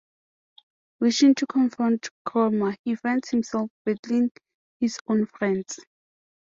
Wishing 0.99 1.35
to 1.35 1.45
confront 1.45 2.09
Chroma, 2.27 2.75
he 2.83 2.95
finds 2.95 3.29
himself 3.29 3.69
battling 3.85 4.31
his 4.79 4.97
own 5.07 5.27
friends. 5.27 5.77